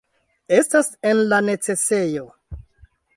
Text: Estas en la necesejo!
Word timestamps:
Estas 0.59 0.87
en 1.09 1.21
la 1.33 1.41
necesejo! 1.49 2.25